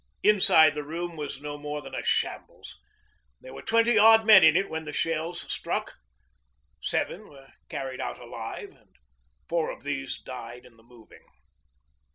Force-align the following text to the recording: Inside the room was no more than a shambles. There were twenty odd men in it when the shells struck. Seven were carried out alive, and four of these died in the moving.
Inside 0.23 0.73
the 0.73 0.83
room 0.83 1.15
was 1.15 1.41
no 1.43 1.59
more 1.59 1.83
than 1.83 1.93
a 1.93 2.03
shambles. 2.03 2.79
There 3.39 3.53
were 3.53 3.61
twenty 3.61 3.99
odd 3.99 4.25
men 4.25 4.43
in 4.43 4.57
it 4.57 4.67
when 4.67 4.85
the 4.85 4.91
shells 4.93 5.41
struck. 5.41 5.99
Seven 6.81 7.29
were 7.29 7.49
carried 7.69 8.01
out 8.01 8.17
alive, 8.19 8.71
and 8.71 8.95
four 9.47 9.69
of 9.69 9.83
these 9.83 10.19
died 10.19 10.65
in 10.65 10.75
the 10.75 10.81
moving. 10.81 11.27